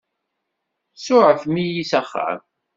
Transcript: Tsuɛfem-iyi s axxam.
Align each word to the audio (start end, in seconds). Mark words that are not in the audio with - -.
Tsuɛfem-iyi 0.95 1.83
s 1.89 1.91
axxam. 1.99 2.39